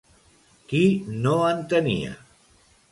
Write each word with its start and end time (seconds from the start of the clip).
Qui 0.71 0.81
no 1.27 1.37
en 1.51 1.63
tenia? 1.77 2.19